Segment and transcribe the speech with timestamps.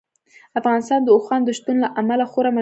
[0.59, 2.59] افغانستان د اوښانو د شتون له امله خورا مشهور دی.